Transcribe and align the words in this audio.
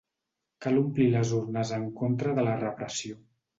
Cal 0.65 0.79
omplir 0.83 1.07
les 1.17 1.35
urnes 1.41 1.75
en 1.79 1.87
contra 2.01 2.35
de 2.41 2.49
la 2.51 2.59
repressió. 2.67 3.23